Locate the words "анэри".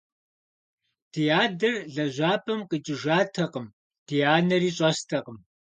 4.35-4.69